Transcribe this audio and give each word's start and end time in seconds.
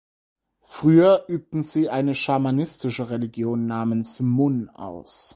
Früher 0.63 1.25
übten 1.27 1.61
sie 1.61 1.87
eine 1.91 2.15
schamanistische 2.15 3.11
Religion 3.11 3.67
namens 3.67 4.19
"Mun" 4.19 4.67
aus. 4.67 5.29